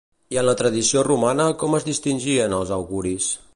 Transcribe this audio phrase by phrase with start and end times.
[0.35, 3.33] I en la tradició romana com es distingien els auguris?